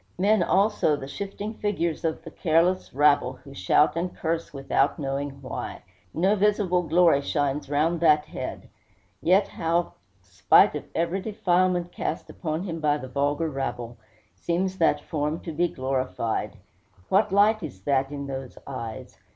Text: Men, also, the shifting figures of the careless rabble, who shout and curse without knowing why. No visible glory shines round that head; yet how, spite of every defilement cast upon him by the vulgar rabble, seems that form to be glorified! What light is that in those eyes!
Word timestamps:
Men, 0.17 0.41
also, 0.41 0.95
the 0.95 1.07
shifting 1.07 1.53
figures 1.53 2.03
of 2.03 2.23
the 2.23 2.31
careless 2.31 2.91
rabble, 2.91 3.33
who 3.33 3.53
shout 3.53 3.95
and 3.95 4.11
curse 4.17 4.51
without 4.51 4.97
knowing 4.97 5.39
why. 5.43 5.83
No 6.11 6.35
visible 6.35 6.81
glory 6.81 7.21
shines 7.21 7.69
round 7.69 7.99
that 7.99 8.25
head; 8.25 8.67
yet 9.21 9.47
how, 9.47 9.93
spite 10.23 10.73
of 10.73 10.85
every 10.95 11.21
defilement 11.21 11.91
cast 11.91 12.31
upon 12.31 12.63
him 12.63 12.79
by 12.79 12.97
the 12.97 13.07
vulgar 13.09 13.51
rabble, 13.51 13.95
seems 14.33 14.79
that 14.79 15.01
form 15.01 15.39
to 15.41 15.51
be 15.51 15.67
glorified! 15.67 16.57
What 17.09 17.31
light 17.31 17.61
is 17.61 17.83
that 17.83 18.09
in 18.11 18.25
those 18.25 18.57
eyes! 18.65 19.19